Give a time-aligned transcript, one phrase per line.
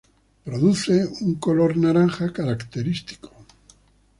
[0.45, 0.95] Produce
[1.25, 3.31] un color naranja característico.